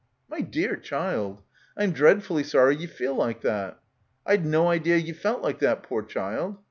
[0.27, 1.43] "My dear child!
[1.77, 3.79] I'm dreadfully sorry ye feel like that.
[4.25, 6.57] I'd no idea ye felt like that, poor child.